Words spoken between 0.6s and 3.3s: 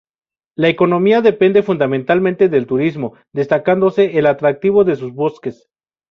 economía depende fundamentalmente del turismo,